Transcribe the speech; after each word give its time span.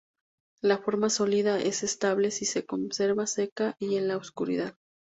La 0.63 0.79
forma 0.79 1.11
sólida 1.11 1.59
es 1.59 1.83
estable 1.83 2.31
si 2.31 2.45
se 2.45 2.65
conserva 2.65 3.27
seca 3.27 3.75
y 3.77 3.97
en 3.97 4.07
la 4.07 4.17
oscuridad. 4.17 4.73